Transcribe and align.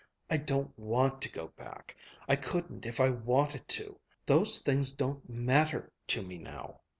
I 0.31 0.37
don't 0.37 0.71
want 0.79 1.21
to 1.21 1.29
go 1.31 1.49
back. 1.49 1.95
I 2.27 2.35
couldn't 2.35 2.87
if 2.87 2.99
I 2.99 3.11
wanted 3.11 3.67
to. 3.67 3.99
Those 4.25 4.57
things 4.57 4.95
don't 4.95 5.29
matter 5.29 5.91
to 6.07 6.23
me 6.23 6.39
now. 6.39 6.79